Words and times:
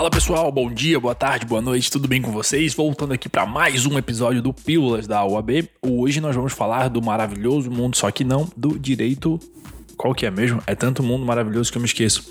Fala 0.00 0.10
pessoal, 0.10 0.50
bom 0.50 0.72
dia, 0.72 0.98
boa 0.98 1.14
tarde, 1.14 1.44
boa 1.44 1.60
noite, 1.60 1.90
tudo 1.90 2.08
bem 2.08 2.22
com 2.22 2.32
vocês? 2.32 2.72
Voltando 2.72 3.12
aqui 3.12 3.28
para 3.28 3.44
mais 3.44 3.84
um 3.84 3.98
episódio 3.98 4.40
do 4.40 4.50
Pílulas 4.50 5.06
da 5.06 5.22
UAB. 5.26 5.68
Hoje 5.82 6.22
nós 6.22 6.34
vamos 6.34 6.54
falar 6.54 6.88
do 6.88 7.02
maravilhoso 7.02 7.70
mundo, 7.70 7.94
só 7.94 8.10
que 8.10 8.24
não 8.24 8.50
do 8.56 8.78
direito. 8.78 9.38
Qual 9.98 10.14
que 10.14 10.24
é 10.24 10.30
mesmo? 10.30 10.62
É 10.66 10.74
tanto 10.74 11.02
mundo 11.02 11.26
maravilhoso 11.26 11.70
que 11.70 11.76
eu 11.76 11.82
me 11.82 11.86
esqueço. 11.86 12.24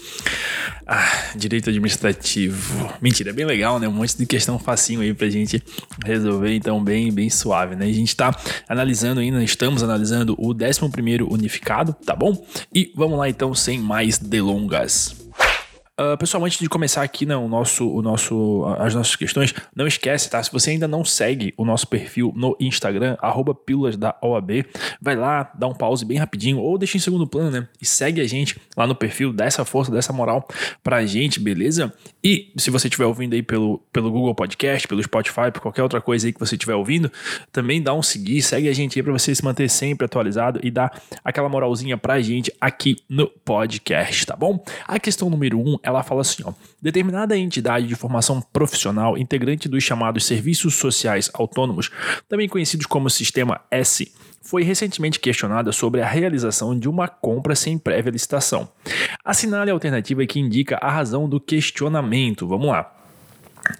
Ah, 0.88 1.07
direito 1.36 1.70
administrativo. 1.70 2.91
Mentira, 3.00 3.29
é 3.29 3.34
bem 3.34 3.45
legal, 3.45 3.79
né? 3.79 3.88
Um 3.88 3.91
monte 3.91 4.17
de 4.17 4.25
questão 4.25 4.57
facinho 4.57 5.01
aí 5.01 5.13
pra 5.13 5.29
gente 5.29 5.61
resolver, 6.04 6.55
então 6.55 6.83
bem, 6.83 7.11
bem 7.11 7.29
suave, 7.29 7.75
né? 7.75 7.86
A 7.86 7.93
gente 7.93 8.15
tá 8.15 8.36
analisando 8.67 9.20
ainda, 9.20 9.43
estamos 9.43 9.83
analisando 9.83 10.36
o 10.39 10.55
11 10.55 11.21
unificado, 11.29 11.93
tá 12.04 12.15
bom? 12.15 12.43
E 12.73 12.91
vamos 12.95 13.20
lá 13.20 13.29
então, 13.29 13.54
sem 13.54 13.77
mais 13.77 14.17
delongas. 14.17 15.19
Uh, 15.99 16.17
pessoal, 16.17 16.45
antes 16.45 16.58
de 16.58 16.70
começar 16.70 17.03
aqui 17.03 17.26
né, 17.26 17.35
o 17.35 17.49
nosso, 17.49 17.85
o 17.85 18.02
nosso, 18.02 18.63
as 18.77 18.95
nossas 18.95 19.17
questões, 19.17 19.53
não 19.76 19.85
esquece, 19.85 20.30
tá? 20.30 20.41
Se 20.41 20.49
você 20.49 20.70
ainda 20.70 20.88
não 20.88 21.03
segue 21.03 21.53
o 21.58 21.66
nosso 21.66 21.85
perfil 21.85 22.31
no 22.38 22.55
Instagram, 22.58 23.17
arroba 23.20 23.53
pílulas 23.53 23.98
da 23.98 24.16
OAB, 24.22 24.66
vai 25.02 25.17
lá, 25.17 25.52
dá 25.59 25.67
um 25.67 25.73
pause 25.73 26.05
bem 26.05 26.17
rapidinho, 26.17 26.59
ou 26.59 26.77
deixa 26.77 26.95
em 26.95 27.02
segundo 27.02 27.27
plano, 27.27 27.52
né? 27.52 27.67
E 27.81 27.85
segue 27.85 28.22
a 28.22 28.25
gente 28.25 28.55
lá 28.77 28.88
no 28.88 28.95
perfil, 28.95 29.34
dá 29.34 29.44
essa 29.44 29.66
força, 29.66 29.91
dessa 29.91 30.13
moral 30.13 30.48
pra 30.81 31.05
gente, 31.05 31.38
beleza? 31.38 31.94
E 32.23 32.53
se 32.55 32.70
você 32.70 32.88
estiver 32.88 33.05
ouvindo 33.05 33.34
aí 33.34 33.44
pelo, 33.44 33.80
pelo 33.91 34.09
Google 34.09 34.34
Podcast, 34.34 34.88
pelo 34.88 35.03
Spotify, 35.03 35.52
por 35.52 35.59
qualquer 35.59 35.84
outra 35.84 36.00
coisa 36.00 36.27
aí 36.27 36.31
que 36.31 36.39
você 36.39 36.55
estiver 36.55 36.75
ouvindo, 36.75 37.11
também 37.52 37.81
dá 37.81 37.94
um 37.94 38.02
seguir, 38.02 38.41
segue 38.41 38.70
a 38.70 38.73
gente 38.73 38.97
aí 38.97 39.03
pra 39.03 39.11
você 39.11 39.36
se 39.36 39.44
manter 39.44 39.70
sempre 39.70 40.05
atualizado 40.05 40.61
e 40.63 40.72
dar 40.72 40.97
aquela 41.25 41.50
moralzinha 41.50 41.97
pra 41.97 42.22
gente 42.22 42.53
aqui 42.61 42.95
no 43.09 43.27
podcast, 43.27 44.25
tá 44.25 44.38
bom? 44.38 44.63
A 44.88 44.97
questão 44.97 45.30
número 45.30 45.59
um 45.59 45.77
ela 45.89 46.03
fala 46.03 46.21
assim: 46.21 46.43
ó, 46.45 46.53
determinada 46.81 47.38
entidade 47.38 47.88
de 47.88 47.95
formação 47.95 48.41
profissional 48.41 49.17
integrante 49.17 49.67
dos 49.67 49.83
chamados 49.83 50.25
serviços 50.25 50.75
sociais 50.75 51.30
autônomos, 51.33 51.91
também 52.27 52.47
conhecidos 52.47 52.86
como 52.86 53.09
Sistema 53.09 53.61
S, 53.69 54.11
foi 54.41 54.64
recentemente 54.64 55.19
questionada 55.19 55.72
sobre 55.72 56.02
a 56.02 56.08
realização 56.08 56.77
de 56.77 56.88
uma 56.88 57.08
compra 57.08 57.55
sem 57.55 57.77
prévia 57.77 58.11
licitação. 58.11 58.69
Assinale 59.23 59.69
a 59.69 59.73
alternativa 59.73 60.25
que 60.25 60.39
indica 60.39 60.77
a 60.81 60.89
razão 60.89 61.27
do 61.27 61.39
questionamento. 61.39 62.47
Vamos 62.47 62.67
lá. 62.67 62.98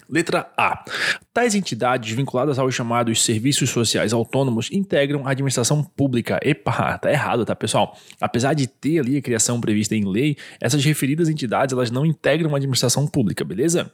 Letra 0.08 0.50
A. 0.56 0.84
Tais 1.32 1.54
entidades 1.54 2.14
vinculadas 2.14 2.58
aos 2.58 2.74
chamados 2.74 3.24
serviços 3.24 3.70
sociais 3.70 4.12
autônomos 4.12 4.70
integram 4.72 5.26
a 5.26 5.30
administração 5.30 5.82
pública. 5.82 6.40
Epa, 6.42 6.98
tá 6.98 7.10
errado, 7.10 7.44
tá, 7.44 7.54
pessoal? 7.54 7.96
Apesar 8.20 8.54
de 8.54 8.66
ter 8.66 8.98
ali 8.98 9.16
a 9.16 9.22
criação 9.22 9.60
prevista 9.60 9.94
em 9.94 10.04
lei, 10.04 10.36
essas 10.60 10.84
referidas 10.84 11.28
entidades 11.28 11.72
elas 11.72 11.90
não 11.90 12.04
integram 12.04 12.52
a 12.54 12.56
administração 12.56 13.06
pública, 13.06 13.44
beleza? 13.44 13.92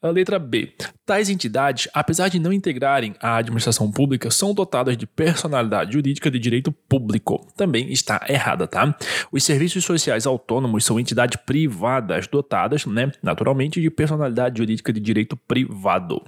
A 0.00 0.08
letra 0.08 0.38
B. 0.38 0.72
Tais 1.04 1.28
entidades, 1.28 1.88
apesar 1.92 2.28
de 2.28 2.38
não 2.38 2.52
integrarem 2.52 3.14
a 3.20 3.36
administração 3.36 3.90
pública, 3.90 4.30
são 4.30 4.54
dotadas 4.54 4.96
de 4.96 5.06
personalidade 5.06 5.92
jurídica 5.94 6.30
de 6.30 6.38
direito 6.38 6.70
público. 6.70 7.46
Também 7.56 7.90
está 7.90 8.24
errada, 8.28 8.66
tá? 8.66 8.96
Os 9.32 9.42
serviços 9.42 9.84
sociais 9.84 10.26
autônomos 10.26 10.84
são 10.84 11.00
entidades 11.00 11.40
privadas 11.44 12.26
dotadas, 12.28 12.86
né, 12.86 13.10
naturalmente, 13.22 13.80
de 13.80 13.90
personalidade 13.90 14.58
jurídica 14.58 14.92
de 14.92 15.00
direito 15.00 15.27
privado. 15.36 16.22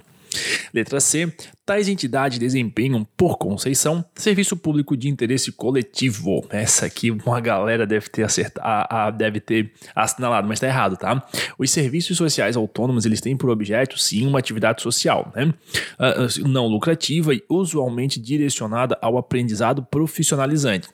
Letra 0.73 0.99
C. 0.99 1.33
Tais 1.65 1.87
entidades 1.87 2.37
desempenham, 2.37 3.07
por 3.15 3.37
conceição, 3.37 4.03
serviço 4.15 4.57
público 4.57 4.97
de 4.97 5.07
interesse 5.07 5.51
coletivo. 5.51 6.45
Essa 6.49 6.87
aqui 6.87 7.11
uma 7.11 7.39
galera 7.39 7.85
deve 7.87 8.09
ter 8.09 8.23
acertado, 8.23 9.17
deve 9.17 9.39
ter 9.39 9.71
assinalado, 9.95 10.47
mas 10.47 10.57
está 10.57 10.67
errado, 10.67 10.97
tá? 10.97 11.25
Os 11.57 11.71
serviços 11.71 12.17
sociais 12.17 12.57
autônomos 12.57 13.05
eles 13.05 13.21
têm 13.21 13.37
por 13.37 13.49
objeto, 13.49 13.97
sim, 13.97 14.27
uma 14.27 14.39
atividade 14.39 14.81
social, 14.81 15.31
né? 15.35 15.53
Uh, 15.97 16.47
não 16.47 16.67
lucrativa 16.67 17.33
e 17.33 17.43
usualmente 17.47 18.19
direcionada 18.19 18.97
ao 19.01 19.17
aprendizado 19.17 19.83
profissionalizante. 19.83 20.89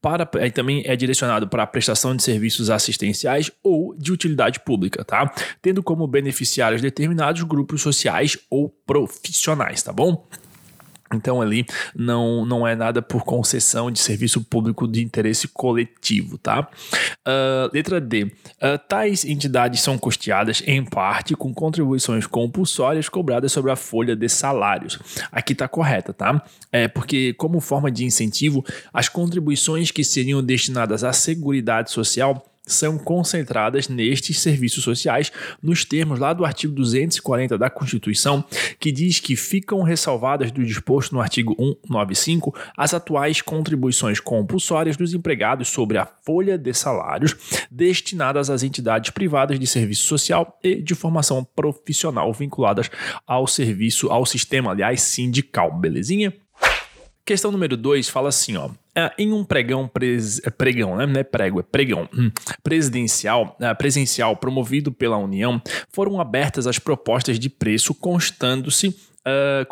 Para, 0.00 0.28
aí 0.40 0.50
também 0.50 0.82
é 0.86 0.96
direcionado 0.96 1.48
para 1.48 1.64
a 1.64 1.66
prestação 1.66 2.16
de 2.16 2.22
serviços 2.22 2.70
assistenciais 2.70 3.50
ou 3.62 3.94
de 3.94 4.12
utilidade 4.12 4.60
pública, 4.60 5.04
tá? 5.04 5.30
Tendo 5.60 5.82
como 5.82 6.06
beneficiários 6.06 6.80
determinados 6.80 7.42
grupos 7.42 7.82
sociais 7.82 8.38
ou 8.48 8.68
profissionais, 8.68 9.13
tá 9.82 9.92
bom? 9.92 10.26
Então 11.16 11.40
ali 11.40 11.66
não, 11.94 12.44
não 12.44 12.66
é 12.66 12.74
nada 12.74 13.00
por 13.00 13.24
concessão 13.24 13.90
de 13.90 13.98
serviço 13.98 14.42
público 14.42 14.88
de 14.88 15.02
interesse 15.02 15.48
coletivo, 15.48 16.38
tá? 16.38 16.68
Uh, 17.26 17.70
letra 17.72 18.00
D. 18.00 18.24
Uh, 18.24 18.78
tais 18.88 19.24
entidades 19.24 19.80
são 19.80 19.96
custeadas 19.96 20.62
em 20.66 20.84
parte 20.84 21.34
com 21.34 21.52
contribuições 21.54 22.26
compulsórias 22.26 23.08
cobradas 23.08 23.52
sobre 23.52 23.70
a 23.70 23.76
folha 23.76 24.16
de 24.16 24.28
salários. 24.28 24.98
Aqui 25.30 25.54
tá 25.54 25.68
correta, 25.68 26.12
tá? 26.12 26.42
É 26.72 26.88
porque 26.88 27.32
como 27.34 27.60
forma 27.60 27.90
de 27.90 28.04
incentivo, 28.04 28.64
as 28.92 29.08
contribuições 29.08 29.90
que 29.90 30.04
seriam 30.04 30.42
destinadas 30.42 31.04
à 31.04 31.12
seguridade 31.12 31.90
social 31.90 32.44
são 32.66 32.96
concentradas 32.96 33.88
nestes 33.88 34.40
serviços 34.40 34.82
sociais, 34.82 35.30
nos 35.62 35.84
termos 35.84 36.18
lá 36.18 36.32
do 36.32 36.44
artigo 36.44 36.74
240 36.74 37.58
da 37.58 37.68
Constituição, 37.68 38.44
que 38.78 38.90
diz 38.90 39.20
que 39.20 39.36
ficam 39.36 39.82
ressalvadas 39.82 40.50
do 40.50 40.64
disposto 40.64 41.14
no 41.14 41.20
artigo 41.20 41.54
195 41.58 42.54
as 42.76 42.94
atuais 42.94 43.42
contribuições 43.42 44.20
compulsórias 44.20 44.96
dos 44.96 45.12
empregados 45.12 45.68
sobre 45.68 45.98
a 45.98 46.06
folha 46.06 46.56
de 46.56 46.72
salários 46.72 47.36
destinadas 47.70 48.48
às 48.50 48.62
entidades 48.62 49.10
privadas 49.10 49.58
de 49.58 49.66
serviço 49.66 50.04
social 50.04 50.58
e 50.62 50.76
de 50.80 50.94
formação 50.94 51.44
profissional 51.44 52.32
vinculadas 52.32 52.90
ao 53.26 53.46
serviço, 53.46 54.10
ao 54.10 54.24
sistema, 54.24 54.70
aliás, 54.70 55.02
sindical, 55.02 55.76
belezinha? 55.76 56.32
Questão 57.24 57.50
número 57.50 57.76
2 57.76 58.08
fala 58.08 58.28
assim, 58.28 58.56
ó. 58.56 58.70
É, 58.96 59.12
em 59.18 59.32
um 59.32 59.44
pregão, 59.44 59.88
pres, 59.88 60.40
é 60.44 60.50
pregão, 60.50 60.96
né? 60.96 61.06
Não 61.06 61.20
é 61.20 61.24
prego, 61.24 61.58
é 61.58 61.62
pregão, 61.62 62.08
hum, 62.16 62.30
presidencial, 62.62 63.56
é, 63.60 63.74
presencial 63.74 64.36
promovido 64.36 64.92
pela 64.92 65.16
União, 65.16 65.60
foram 65.90 66.20
abertas 66.20 66.66
as 66.66 66.78
propostas 66.78 67.38
de 67.38 67.50
preço 67.50 67.94
constando-se 67.94 68.94
Uh, 69.26 69.64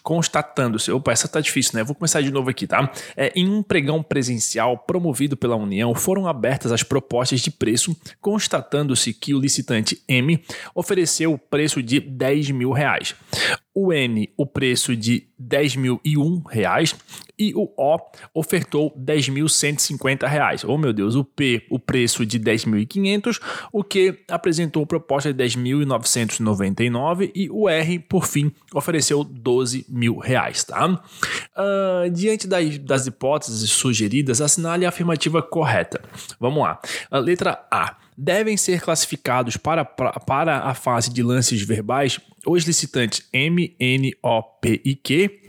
constatando-se. 0.00 0.92
Opa, 0.92 1.10
essa 1.10 1.26
tá 1.26 1.40
difícil, 1.40 1.72
né? 1.74 1.82
Vou 1.82 1.92
começar 1.92 2.20
de 2.20 2.30
novo 2.30 2.48
aqui, 2.48 2.68
tá? 2.68 2.88
É, 3.16 3.32
em 3.34 3.48
um 3.48 3.60
pregão 3.60 4.00
presencial 4.00 4.78
promovido 4.78 5.36
pela 5.36 5.56
União, 5.56 5.92
foram 5.92 6.28
abertas 6.28 6.70
as 6.70 6.84
propostas 6.84 7.40
de 7.40 7.50
preço, 7.50 7.96
constatando-se 8.20 9.12
que 9.12 9.34
o 9.34 9.40
licitante 9.40 10.00
M 10.06 10.40
ofereceu 10.72 11.32
o 11.32 11.38
preço 11.38 11.82
de 11.82 11.98
10 11.98 12.52
mil 12.52 12.70
reais 12.70 13.16
o 13.74 13.92
N 13.92 14.30
o 14.36 14.46
preço 14.46 14.94
de 14.96 15.26
10.001 15.40 16.42
reais 16.48 16.94
e 17.38 17.52
o 17.54 17.72
O 17.76 17.98
ofertou 18.34 18.90
10.150 18.96 20.28
reais. 20.28 20.62
Oh 20.64 20.78
meu 20.78 20.92
Deus, 20.92 21.14
o 21.14 21.24
P 21.24 21.66
o 21.70 21.78
preço 21.78 22.24
de 22.24 22.38
10.500, 22.38 23.40
o 23.72 23.82
Q 23.82 24.18
apresentou 24.28 24.86
proposta 24.86 25.32
de 25.32 25.42
10.999 25.42 27.32
e 27.34 27.50
o 27.50 27.68
R 27.68 27.98
por 27.98 28.26
fim 28.26 28.52
ofereceu 28.72 29.24
12 29.24 29.86
mil 29.88 30.18
reais, 30.18 30.62
tá? 30.64 30.88
Uh, 30.88 32.10
diante 32.10 32.46
das, 32.46 32.78
das 32.78 33.06
hipóteses 33.06 33.70
sugeridas, 33.70 34.40
assinale 34.40 34.84
a 34.84 34.90
afirmativa 34.90 35.42
correta. 35.42 36.00
Vamos 36.38 36.62
lá. 36.62 36.78
A 37.10 37.18
letra 37.18 37.66
A 37.70 37.96
devem 38.16 38.56
ser 38.56 38.80
classificados 38.80 39.56
para, 39.56 39.84
para 39.84 40.58
a 40.58 40.74
fase 40.74 41.12
de 41.12 41.22
lances 41.22 41.62
verbais 41.62 42.20
O, 42.46 42.56
P 44.42 44.80
e 44.84 44.94
Q 44.96 45.41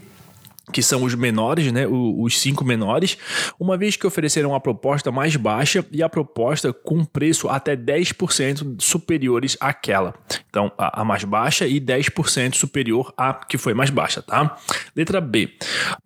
que 0.71 0.81
são 0.81 1.03
os 1.03 1.13
menores, 1.13 1.71
né, 1.71 1.85
os 1.87 2.39
cinco 2.39 2.63
menores, 2.63 3.17
uma 3.59 3.77
vez 3.77 3.97
que 3.97 4.07
ofereceram 4.07 4.55
a 4.55 4.59
proposta 4.59 5.11
mais 5.11 5.35
baixa 5.35 5.85
e 5.91 6.01
a 6.01 6.07
proposta 6.07 6.71
com 6.71 7.03
preço 7.03 7.49
até 7.49 7.75
10% 7.75 8.81
superiores 8.81 9.57
àquela. 9.59 10.13
Então, 10.49 10.71
a, 10.77 11.03
mais 11.03 11.25
baixa 11.25 11.67
e 11.67 11.81
10% 11.81 12.55
superior 12.55 13.13
à 13.17 13.33
que 13.33 13.57
foi 13.57 13.73
mais 13.73 13.89
baixa, 13.89 14.21
tá? 14.21 14.57
Letra 14.95 15.19
B. 15.19 15.51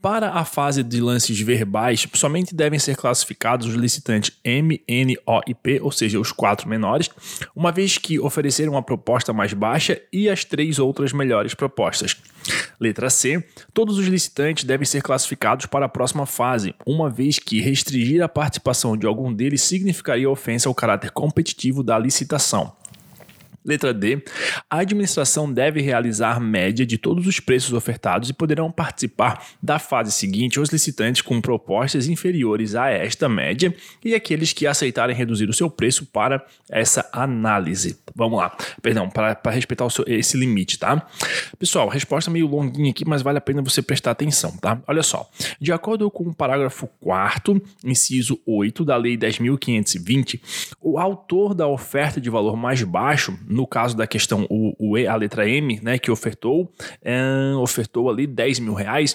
Para 0.01 0.31
a 0.31 0.43
fase 0.43 0.81
de 0.81 0.99
lances 1.01 1.39
verbais, 1.39 2.07
somente 2.13 2.55
devem 2.55 2.79
ser 2.79 2.95
classificados 2.95 3.67
os 3.67 3.75
licitantes 3.75 4.31
M, 4.43 4.81
N, 4.87 5.17
O 5.25 5.41
e 5.45 5.53
P, 5.53 5.79
ou 5.81 5.91
seja, 5.91 6.19
os 6.19 6.31
quatro 6.31 6.67
menores, 6.67 7.09
uma 7.55 7.71
vez 7.71 7.97
que 7.97 8.19
ofereceram 8.19 8.75
a 8.75 8.81
proposta 8.81 9.31
mais 9.31 9.53
baixa 9.53 10.01
e 10.11 10.27
as 10.29 10.43
três 10.43 10.79
outras 10.79 11.13
melhores 11.13 11.53
propostas. 11.53 12.17
Letra 12.79 13.09
C. 13.09 13.43
Todos 13.73 13.97
os 13.97 14.07
licitantes 14.07 14.63
devem 14.63 14.85
ser 14.85 15.01
classificados 15.01 15.65
para 15.65 15.85
a 15.85 15.89
próxima 15.89 16.25
fase, 16.25 16.73
uma 16.85 17.09
vez 17.09 17.39
que 17.39 17.59
restringir 17.59 18.21
a 18.21 18.29
participação 18.29 18.95
de 18.95 19.05
algum 19.07 19.33
deles 19.33 19.61
significaria 19.61 20.29
ofensa 20.29 20.69
ao 20.69 20.75
caráter 20.75 21.11
competitivo 21.11 21.83
da 21.83 21.97
licitação. 21.97 22.75
Letra 23.67 23.93
D. 23.93 24.23
A 24.69 24.79
administração 24.79 25.51
deve 25.51 25.81
realizar 25.81 26.39
média 26.39 26.85
de 26.85 26.97
todos 26.97 27.27
os 27.27 27.39
preços 27.41 27.73
ofertados 27.73 28.29
e 28.29 28.33
poderão 28.33 28.71
participar 28.71 29.45
da 29.61 29.77
fase 29.77 30.11
seguinte 30.11 30.59
os 30.59 30.69
licitantes 30.69 31.21
com 31.21 31.41
propostas 31.41 32.07
inferiores 32.07 32.73
a 32.75 32.89
esta 32.89 33.27
média 33.27 33.75
e 34.03 34.15
aqueles 34.15 34.53
que 34.53 34.65
aceitarem 34.65 35.15
reduzir 35.15 35.49
o 35.49 35.53
seu 35.53 35.69
preço 35.69 36.05
para 36.05 36.45
essa 36.69 37.09
análise. 37.11 37.99
Vamos 38.15 38.39
lá, 38.39 38.55
perdão, 38.81 39.09
para, 39.09 39.37
respeitar 39.51 39.89
seu, 39.89 40.05
esse 40.07 40.37
limite, 40.37 40.79
tá? 40.79 41.05
Pessoal, 41.59 41.89
resposta 41.89 42.31
meio 42.31 42.47
longuinha 42.47 42.91
aqui, 42.91 43.05
mas 43.05 43.21
vale 43.21 43.37
a 43.37 43.41
pena 43.41 43.61
você 43.61 43.81
prestar 43.81 44.11
atenção, 44.11 44.55
tá? 44.57 44.81
Olha 44.87 45.03
só, 45.03 45.29
de 45.59 45.71
acordo 45.73 46.09
com 46.09 46.23
o 46.23 46.33
parágrafo 46.33 46.87
4 47.01 47.61
inciso 47.83 48.39
8 48.45 48.85
da 48.85 48.95
Lei 48.95 49.17
10.520, 49.17 50.39
o 50.81 50.97
autor 50.97 51.53
da 51.53 51.67
oferta 51.67 52.21
de 52.21 52.29
valor 52.29 52.55
mais 52.55 52.81
baixo, 52.83 53.37
no 53.57 53.65
caso 53.65 53.97
da 53.97 54.05
questão, 54.05 54.45
o, 54.51 54.75
o 54.77 54.95
a 54.95 55.15
letra 55.15 55.49
M, 55.49 55.79
né, 55.81 55.97
que 55.97 56.11
ofertou, 56.11 56.71
é, 57.01 57.19
ofertou 57.59 58.07
ali 58.07 58.27
10 58.27 58.59
mil 58.59 58.75
reais, 58.75 59.13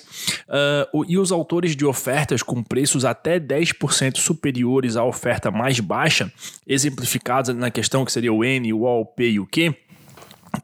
uh, 0.93 1.05
e 1.07 1.17
os 1.17 1.31
autores 1.31 1.77
de 1.77 1.87
ofertas 1.87 2.43
com 2.43 2.61
preços 2.61 3.05
até 3.05 3.39
10% 3.39 4.19
superiores 4.19 4.97
à 4.97 5.05
oferta 5.05 5.51
mais 5.53 5.79
baixa, 5.79 6.31
exemplificados 6.67 7.55
na 7.55 7.71
questão 7.71 8.05
que 8.05 8.11
seria 8.11 8.33
o 8.33 8.45
N, 8.45 8.73
o 8.73 8.83
O, 8.83 9.03
o 9.03 9.07
P 9.07 9.31
e 9.31 9.41
o 9.41 9.47
Q, 9.47 9.75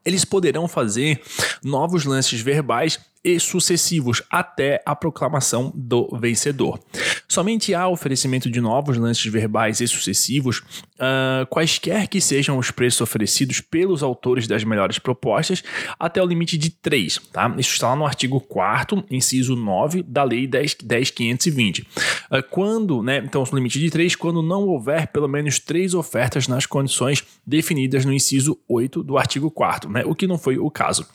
eles 0.04 0.24
poderão 0.24 0.66
fazer 0.66 1.22
novos 1.62 2.04
lances 2.04 2.40
verbais 2.40 2.98
e 3.24 3.38
sucessivos 3.40 4.22
até 4.30 4.82
a 4.86 4.94
proclamação 4.94 5.72
do 5.74 6.08
vencedor. 6.20 6.78
Somente 7.26 7.74
há 7.74 7.86
oferecimento 7.88 8.50
de 8.50 8.60
novos 8.60 8.96
lances 8.96 9.30
verbais 9.30 9.80
e 9.80 9.88
sucessivos, 9.88 10.60
uh, 10.94 11.46
quaisquer 11.50 12.08
que 12.08 12.20
sejam 12.20 12.56
os 12.56 12.70
preços 12.70 13.00
oferecidos 13.00 13.60
pelos 13.60 14.02
autores 14.02 14.46
das 14.46 14.64
melhores 14.64 14.98
propostas, 14.98 15.62
até 15.98 16.22
o 16.22 16.26
limite 16.26 16.56
de 16.56 16.70
3. 16.70 17.18
Tá? 17.32 17.54
Isso 17.58 17.72
está 17.72 17.88
lá 17.88 17.96
no 17.96 18.06
artigo 18.06 18.40
4 18.40 19.04
inciso 19.10 19.54
9 19.54 20.02
da 20.02 20.24
Lei 20.24 20.46
10.520. 20.46 20.78
10, 20.88 21.78
uh, 21.78 22.48
quando, 22.50 23.02
né, 23.02 23.18
então, 23.24 23.42
o 23.42 23.54
limite 23.54 23.78
de 23.78 23.90
3, 23.90 24.16
quando 24.16 24.42
não 24.42 24.66
houver 24.66 25.08
pelo 25.08 25.28
menos 25.28 25.58
três 25.58 25.92
ofertas 25.94 26.48
nas 26.48 26.66
condições 26.66 27.24
definidas 27.46 28.04
no 28.04 28.12
inciso 28.12 28.58
8 28.68 29.02
do 29.02 29.18
artigo 29.18 29.50
4 29.50 29.90
né, 29.90 30.02
o 30.04 30.14
que 30.14 30.26
não 30.26 30.38
foi 30.38 30.58
o 30.58 30.70
caso. 30.70 31.06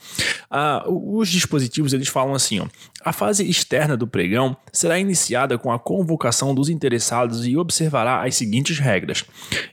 Uh, 0.51 1.19
os 1.19 1.29
dispositivos 1.29 1.92
eles 1.93 2.07
falam 2.07 2.33
assim: 2.33 2.59
ó, 2.59 2.67
a 3.03 3.13
fase 3.13 3.47
externa 3.49 3.95
do 3.95 4.07
pregão 4.07 4.55
será 4.71 4.99
iniciada 4.99 5.57
com 5.57 5.71
a 5.71 5.79
convocação 5.79 6.53
dos 6.53 6.69
interessados 6.69 7.45
e 7.45 7.55
observará 7.55 8.25
as 8.25 8.35
seguintes 8.35 8.79
regras. 8.79 9.23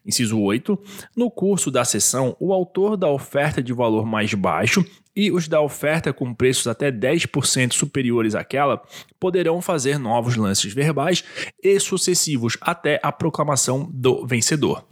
Inciso 0.07 0.39
8. 0.39 0.79
No 1.17 1.31
curso 1.31 1.71
da 1.71 1.85
sessão, 1.85 2.37
o 2.39 2.53
autor 2.53 2.97
da 2.97 3.09
oferta 3.09 3.63
de 3.63 3.73
valor 3.73 4.05
mais 4.05 4.33
baixo 4.35 4.85
e 5.15 5.31
os 5.31 5.49
da 5.49 5.61
oferta 5.61 6.13
com 6.13 6.33
preços 6.33 6.67
até 6.67 6.91
10% 6.91 7.73
superiores 7.73 8.35
àquela 8.35 8.81
poderão 9.19 9.61
fazer 9.61 9.99
novos 9.99 10.37
lances 10.37 10.73
verbais 10.73 11.25
e 11.63 11.79
sucessivos 11.81 12.57
até 12.61 13.01
a 13.03 13.11
proclamação 13.11 13.89
do 13.93 14.27
vencedor. 14.27 14.85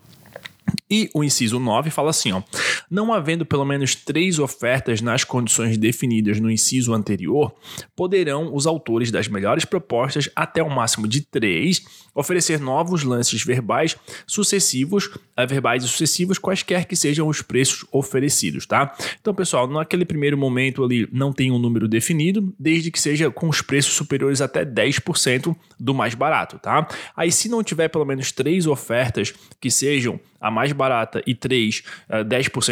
E 0.90 1.10
o 1.14 1.22
inciso 1.22 1.58
9 1.58 1.90
fala 1.90 2.10
assim: 2.10 2.32
ó, 2.32 2.42
não 2.90 3.12
havendo 3.12 3.44
pelo 3.44 3.64
menos 3.64 3.94
três 3.94 4.38
ofertas 4.38 5.00
nas 5.00 5.24
condições 5.24 5.76
definidas 5.76 6.40
no 6.40 6.50
inciso 6.50 6.94
anterior, 6.94 7.54
poderão 7.94 8.54
os 8.54 8.66
autores 8.66 9.10
das 9.10 9.28
melhores 9.28 9.64
propostas, 9.64 10.28
até 10.34 10.62
o 10.62 10.70
máximo 10.70 11.06
de 11.06 11.20
três, 11.20 11.82
oferecer 12.14 12.58
novos 12.60 13.02
lances 13.02 13.42
verbais 13.44 13.96
sucessivos, 14.26 15.10
eh, 15.36 15.46
verbais 15.46 15.84
sucessivos, 15.84 16.38
quaisquer 16.38 16.86
que 16.86 16.96
sejam 16.96 17.28
os 17.28 17.42
preços 17.42 17.84
oferecidos, 17.92 18.66
tá? 18.66 18.94
Então, 19.20 19.34
pessoal, 19.34 19.66
naquele 19.68 20.04
primeiro 20.04 20.36
momento 20.36 20.82
ali 20.82 21.08
não 21.12 21.32
tem 21.32 21.50
um 21.50 21.58
número 21.58 21.86
definido, 21.86 22.52
desde 22.58 22.90
que 22.90 23.00
seja 23.00 23.30
com 23.30 23.48
os 23.48 23.62
preços 23.62 23.94
superiores 23.94 24.40
até 24.40 24.64
10% 24.64 25.54
do 25.78 25.94
mais 25.94 26.14
barato, 26.14 26.58
tá? 26.58 26.88
Aí, 27.16 27.30
se 27.30 27.48
não 27.48 27.62
tiver 27.62 27.88
pelo 27.88 28.04
menos 28.04 28.32
três 28.32 28.66
ofertas 28.66 29.32
que 29.60 29.70
sejam 29.70 30.18
a 30.40 30.50
mais 30.50 30.72
barata 30.72 31.22
e 31.26 31.34
3, 31.34 31.82
uh, 32.08 32.24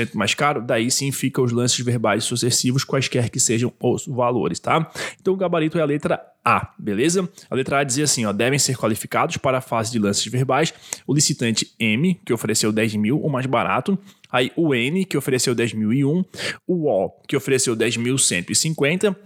10% 0.06 0.14
mais 0.14 0.34
caro, 0.34 0.62
daí 0.62 0.90
sim 0.90 1.10
fica 1.12 1.40
os 1.40 1.52
lances 1.52 1.84
verbais 1.84 2.24
sucessivos, 2.24 2.84
quaisquer 2.84 3.30
que 3.30 3.40
sejam 3.40 3.72
os 3.80 4.06
valores, 4.06 4.58
tá? 4.58 4.90
Então 5.20 5.34
o 5.34 5.36
gabarito 5.36 5.78
é 5.78 5.82
a 5.82 5.84
letra 5.84 6.20
A, 6.44 6.72
beleza? 6.78 7.28
A 7.50 7.54
letra 7.54 7.78
A 7.78 7.84
dizia 7.84 8.04
assim, 8.04 8.24
ó, 8.24 8.32
devem 8.32 8.58
ser 8.58 8.76
qualificados 8.76 9.36
para 9.36 9.58
a 9.58 9.60
fase 9.60 9.90
de 9.90 9.98
lances 9.98 10.26
verbais 10.26 10.72
o 11.06 11.14
licitante 11.14 11.74
M, 11.78 12.20
que 12.24 12.32
ofereceu 12.32 12.72
10 12.72 12.96
mil, 12.96 13.20
o 13.20 13.28
mais 13.30 13.46
barato, 13.46 13.98
aí 14.30 14.52
o 14.56 14.74
N, 14.74 15.04
que 15.04 15.16
ofereceu 15.16 15.54
10.001, 15.54 16.24
o 16.66 16.88
O, 16.88 17.10
que 17.26 17.36
ofereceu 17.36 17.76
10.150, 17.76 19.16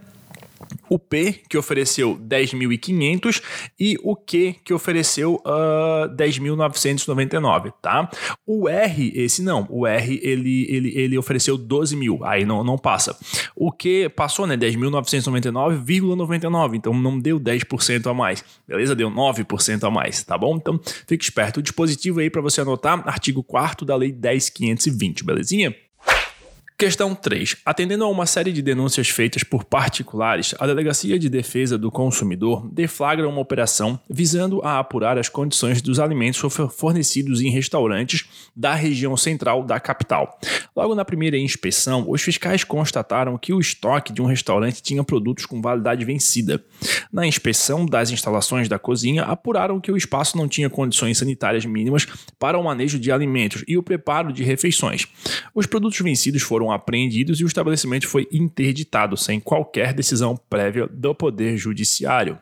o 0.89 0.99
P, 0.99 1.43
que 1.49 1.57
ofereceu 1.57 2.17
10.500 2.17 3.41
e 3.79 3.97
o 4.03 4.17
Q, 4.17 4.57
que 4.65 4.75
ofereceu 4.75 5.37
uh, 5.37 6.05
ah, 6.05 6.09
10.999, 6.15 7.73
tá? 7.81 8.11
O 8.47 8.69
R, 8.69 9.13
esse 9.15 9.43
não, 9.43 9.67
o 9.71 9.87
R 9.87 10.21
ele, 10.23 10.67
ele, 10.69 10.93
ele 10.97 11.17
ofereceu 11.19 11.57
12 11.57 11.97
mil, 11.97 12.23
aí 12.25 12.45
não, 12.45 12.63
não 12.65 12.77
passa. 12.77 13.17
O 13.55 13.71
Q 13.73 14.11
passou, 14.15 14.47
né, 14.47 14.55
10.999,99, 14.57 16.75
então 16.75 16.93
não 16.95 17.19
deu 17.19 17.41
10% 17.41 18.11
a 18.11 18.15
mais, 18.15 18.45
beleza? 18.67 18.95
Deu 18.95 19.11
9% 19.11 19.85
a 19.85 19.91
mais, 19.91 20.23
tá 20.25 20.37
bom? 20.37 20.57
Então 20.57 20.79
fique 21.07 21.25
esperto, 21.25 21.61
o 21.61 21.63
dispositivo 21.63 22.21
aí 22.21 22.29
para 22.31 22.41
você 22.41 22.61
anotar, 22.61 23.09
artigo 23.09 23.43
4 23.43 23.87
da 23.87 23.97
Lei 23.97 24.13
10.520, 24.13 25.25
belezinha? 25.25 25.75
Questão 26.81 27.15
3. 27.15 27.59
Atendendo 27.63 28.05
a 28.05 28.09
uma 28.09 28.25
série 28.25 28.55
de 28.55 28.63
denúncias 28.63 29.11
feitas 29.11 29.45
por 29.45 29.65
particulares, 29.65 30.55
a 30.59 30.67
Delegacia 30.67 31.19
de 31.19 31.29
Defesa 31.29 31.77
do 31.77 31.91
Consumidor 31.91 32.67
deflagra 32.73 33.29
uma 33.29 33.43
operação 33.43 34.01
visando 34.09 34.63
a 34.65 34.79
apurar 34.79 35.19
as 35.19 35.29
condições 35.29 35.83
dos 35.83 36.01
alimentos 36.01 36.41
fornecidos 36.75 37.43
em 37.43 37.51
restaurantes 37.51 38.25
da 38.57 38.75
região 38.75 39.15
central 39.15 39.63
da 39.63 39.79
capital. 39.79 40.41
Logo 40.75 40.95
na 40.95 41.05
primeira 41.05 41.37
inspeção, 41.37 42.07
os 42.09 42.23
fiscais 42.23 42.65
constataram 42.65 43.37
que 43.37 43.53
o 43.53 43.61
estoque 43.61 44.11
de 44.11 44.23
um 44.23 44.27
restaurante 44.27 44.83
tinha 44.83 45.05
produtos 45.05 45.45
com 45.45 45.61
validade 45.61 46.03
vencida. 46.07 46.65
Na 47.13 47.27
inspeção 47.27 47.85
das 47.85 48.11
instalações 48.11 48.71
da 48.71 48.79
cozinha, 48.79 49.25
apuraram 49.25 49.81
que 49.81 49.93
o 49.93 49.99
espaço 49.99 50.35
não 50.35 50.49
tinha 50.49 50.71
condições 50.71 51.19
sanitárias 51.19 51.67
mínimas 51.67 52.07
para 52.39 52.59
o 52.59 52.65
manejo 52.65 52.99
de 52.99 53.13
alimentos 53.13 53.63
e 53.69 53.77
o 53.77 53.83
preparo 53.83 54.33
de 54.33 54.43
refeições. 54.43 55.07
Os 55.55 55.67
produtos 55.67 56.01
vencidos 56.01 56.41
foram 56.41 56.70
apreendidos 56.73 57.41
e 57.41 57.45
o 57.45 57.47
estabelecimento 57.47 58.09
foi 58.09 58.29
interditado 58.33 59.17
sem 59.17 59.41
qualquer 59.41 59.93
decisão 59.93 60.37
prévia 60.49 60.87
do 60.87 61.15
Poder 61.15 61.57
Judiciário. 61.57 62.39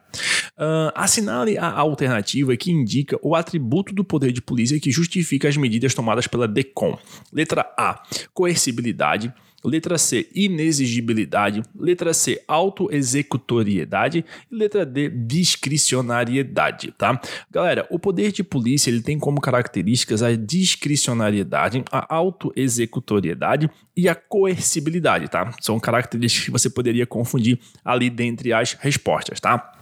Uh, 0.57 0.91
assinale 0.95 1.57
a 1.57 1.71
alternativa 1.71 2.57
que 2.57 2.71
indica 2.71 3.19
o 3.23 3.35
atributo 3.35 3.95
do 3.95 4.03
poder 4.05 4.33
de 4.33 4.43
polícia 4.43 4.81
que 4.81 4.91
justifica 4.91 5.49
as 5.49 5.57
medidas 5.57 5.95
tomadas 5.95 6.27
pela 6.27 6.49
DECOM. 6.49 6.99
Letra 7.32 7.73
A: 7.79 8.03
coercibilidade. 8.35 9.32
Letra 9.65 9.98
C, 9.98 10.29
inexigibilidade. 10.34 11.62
Letra 11.79 12.15
C, 12.15 12.43
autoexecutoriedade. 12.46 14.24
E 14.50 14.55
letra 14.55 14.86
D, 14.86 15.08
discricionariedade, 15.08 16.93
tá? 16.93 17.20
Galera, 17.50 17.86
o 17.91 17.98
poder 17.98 18.31
de 18.31 18.44
polícia 18.44 18.91
ele 18.91 19.03
tem 19.03 19.19
como 19.19 19.41
características 19.41 20.22
a 20.22 20.34
discricionariedade, 20.34 21.84
a 21.91 22.15
autoexecutoriedade 22.15 23.69
e 23.96 24.08
a 24.08 24.15
coercibilidade, 24.15 25.29
tá? 25.29 25.53
São 25.60 25.81
características 25.81 26.44
que 26.44 26.50
você 26.53 26.70
poderia 26.70 27.06
confundir 27.06 27.58
ali 27.84 28.08
dentre 28.08 28.53
as 28.53 28.74
respostas, 28.74 29.41
tá? 29.41 29.78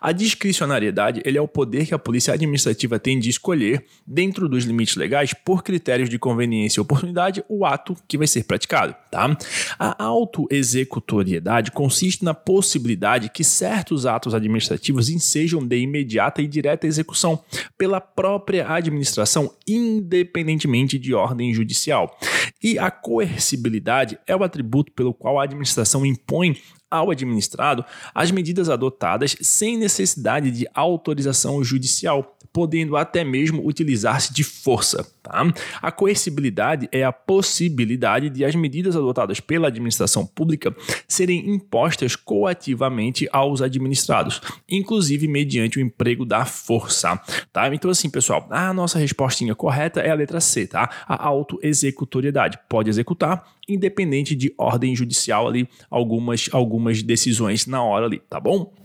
A 0.00 0.10
discricionariedade 0.10 1.20
ele 1.22 1.36
é 1.36 1.40
o 1.40 1.46
poder 1.46 1.86
que 1.86 1.92
a 1.92 1.98
polícia 1.98 2.32
administrativa 2.32 2.98
tem 2.98 3.18
de 3.18 3.28
escolher, 3.28 3.84
dentro 4.06 4.48
dos 4.48 4.64
limites 4.64 4.96
legais, 4.96 5.34
por 5.34 5.62
critérios 5.62 6.08
de 6.08 6.18
conveniência 6.18 6.80
e 6.80 6.82
oportunidade, 6.82 7.44
o 7.46 7.66
ato 7.66 7.94
que 8.08 8.16
vai 8.16 8.26
ser 8.26 8.44
praticado. 8.44 8.94
Tá? 9.10 9.36
A 9.78 10.02
autoexecutoriedade 10.02 11.72
consiste 11.72 12.24
na 12.24 12.32
possibilidade 12.32 13.28
que 13.28 13.44
certos 13.44 14.06
atos 14.06 14.32
administrativos 14.32 15.10
ensejam 15.10 15.62
de 15.64 15.76
imediata 15.76 16.40
e 16.40 16.46
direta 16.46 16.86
execução 16.86 17.44
pela 17.76 18.00
própria 18.00 18.66
administração, 18.72 19.52
independentemente 19.68 20.98
de 20.98 21.12
ordem 21.12 21.52
judicial. 21.52 22.18
E 22.62 22.78
a 22.78 22.90
coercibilidade 22.90 24.18
é 24.26 24.34
o 24.34 24.42
atributo 24.42 24.90
pelo 24.92 25.12
qual 25.12 25.38
a 25.38 25.44
administração 25.44 26.06
impõe 26.06 26.56
ao 26.94 27.10
administrado 27.10 27.84
as 28.14 28.30
medidas 28.30 28.68
adotadas 28.68 29.36
sem 29.40 29.76
necessidade 29.76 30.50
de 30.50 30.66
autorização 30.74 31.62
judicial 31.64 32.33
podendo 32.54 32.96
até 32.96 33.24
mesmo 33.24 33.66
utilizar-se 33.66 34.32
de 34.32 34.44
força. 34.44 35.04
Tá? 35.24 35.42
A 35.82 35.90
coercibilidade 35.90 36.88
é 36.92 37.02
a 37.02 37.12
possibilidade 37.12 38.30
de 38.30 38.44
as 38.44 38.54
medidas 38.54 38.94
adotadas 38.94 39.40
pela 39.40 39.66
administração 39.66 40.24
pública 40.24 40.72
serem 41.08 41.50
impostas 41.50 42.14
coativamente 42.14 43.28
aos 43.32 43.60
administrados, 43.60 44.40
inclusive 44.70 45.26
mediante 45.26 45.78
o 45.78 45.82
emprego 45.82 46.24
da 46.24 46.44
força. 46.44 47.20
Tá? 47.52 47.74
Então, 47.74 47.90
assim, 47.90 48.08
pessoal, 48.08 48.46
a 48.48 48.72
nossa 48.72 49.00
respostinha 49.00 49.56
correta 49.56 50.00
é 50.00 50.10
a 50.10 50.14
letra 50.14 50.40
C, 50.40 50.64
tá? 50.64 50.88
A 51.08 51.26
autoexecutoriedade. 51.26 52.60
Pode 52.68 52.88
executar, 52.88 53.44
independente 53.68 54.36
de 54.36 54.54
ordem 54.56 54.94
judicial 54.94 55.48
ali, 55.48 55.68
algumas, 55.90 56.48
algumas 56.52 57.02
decisões 57.02 57.66
na 57.66 57.82
hora 57.82 58.06
ali, 58.06 58.20
tá 58.20 58.38
bom? 58.38 58.83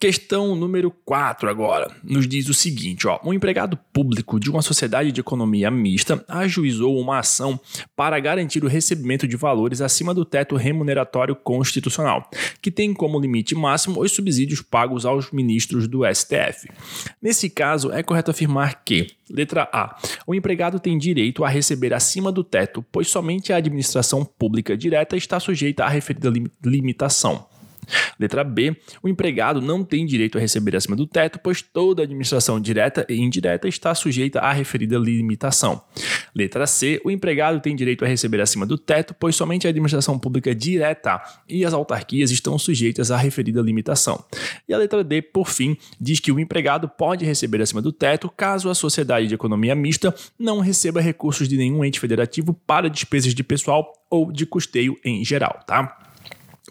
Questão 0.00 0.54
número 0.54 0.92
4 1.04 1.50
agora. 1.50 1.90
Nos 2.04 2.28
diz 2.28 2.48
o 2.48 2.54
seguinte, 2.54 3.08
ó: 3.08 3.18
Um 3.24 3.32
empregado 3.32 3.76
público 3.92 4.38
de 4.38 4.48
uma 4.48 4.62
sociedade 4.62 5.10
de 5.10 5.20
economia 5.20 5.72
mista 5.72 6.24
ajuizou 6.28 6.96
uma 7.00 7.18
ação 7.18 7.58
para 7.96 8.20
garantir 8.20 8.62
o 8.62 8.68
recebimento 8.68 9.26
de 9.26 9.36
valores 9.36 9.80
acima 9.80 10.14
do 10.14 10.24
teto 10.24 10.54
remuneratório 10.54 11.34
constitucional, 11.34 12.30
que 12.62 12.70
tem 12.70 12.94
como 12.94 13.18
limite 13.18 13.56
máximo 13.56 14.00
os 14.00 14.12
subsídios 14.12 14.62
pagos 14.62 15.04
aos 15.04 15.32
ministros 15.32 15.88
do 15.88 16.02
STF. 16.06 16.70
Nesse 17.20 17.50
caso, 17.50 17.90
é 17.90 18.00
correto 18.00 18.30
afirmar 18.30 18.84
que 18.84 19.08
Letra 19.28 19.68
A. 19.72 19.98
O 20.24 20.32
empregado 20.32 20.78
tem 20.78 20.96
direito 20.96 21.44
a 21.44 21.48
receber 21.48 21.92
acima 21.92 22.30
do 22.30 22.44
teto, 22.44 22.84
pois 22.92 23.08
somente 23.08 23.52
a 23.52 23.56
administração 23.56 24.24
pública 24.24 24.76
direta 24.76 25.16
está 25.16 25.40
sujeita 25.40 25.84
à 25.84 25.88
referida 25.88 26.32
limitação. 26.64 27.57
Letra 28.18 28.44
B. 28.44 28.76
O 29.02 29.08
empregado 29.08 29.60
não 29.60 29.84
tem 29.84 30.04
direito 30.04 30.38
a 30.38 30.40
receber 30.40 30.76
acima 30.76 30.96
do 30.96 31.06
teto, 31.06 31.38
pois 31.42 31.62
toda 31.62 32.02
administração 32.02 32.60
direta 32.60 33.06
e 33.08 33.16
indireta 33.20 33.68
está 33.68 33.94
sujeita 33.94 34.40
à 34.40 34.52
referida 34.52 34.98
limitação. 34.98 35.82
Letra 36.34 36.66
C. 36.66 37.00
O 37.04 37.10
empregado 37.10 37.60
tem 37.60 37.74
direito 37.74 38.04
a 38.04 38.08
receber 38.08 38.40
acima 38.40 38.66
do 38.66 38.76
teto, 38.76 39.14
pois 39.18 39.36
somente 39.36 39.66
a 39.66 39.70
administração 39.70 40.18
pública 40.18 40.54
direta 40.54 41.20
e 41.48 41.64
as 41.64 41.72
autarquias 41.72 42.30
estão 42.30 42.58
sujeitas 42.58 43.10
à 43.10 43.16
referida 43.16 43.60
limitação. 43.60 44.24
E 44.68 44.74
a 44.74 44.78
letra 44.78 45.02
D, 45.02 45.22
por 45.22 45.48
fim, 45.48 45.76
diz 46.00 46.20
que 46.20 46.32
o 46.32 46.40
empregado 46.40 46.88
pode 46.88 47.24
receber 47.24 47.62
acima 47.62 47.82
do 47.82 47.92
teto 47.92 48.28
caso 48.28 48.68
a 48.68 48.74
sociedade 48.74 49.26
de 49.26 49.34
economia 49.34 49.74
mista 49.74 50.14
não 50.38 50.60
receba 50.60 51.00
recursos 51.00 51.48
de 51.48 51.56
nenhum 51.56 51.84
ente 51.84 52.00
federativo 52.00 52.52
para 52.66 52.88
despesas 52.90 53.34
de 53.34 53.42
pessoal 53.42 53.92
ou 54.10 54.32
de 54.32 54.46
custeio 54.46 54.98
em 55.04 55.24
geral, 55.24 55.60
tá? 55.66 56.07